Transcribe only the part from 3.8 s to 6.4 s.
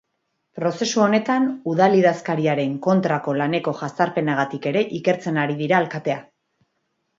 jazarpenagatik ere ikertzen ari dira alkatea.